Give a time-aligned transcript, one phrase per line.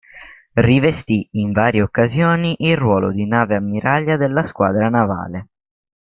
[0.55, 5.49] Rivestì in varie occasioni il ruolo di nave ammiraglia della Squadra Navale.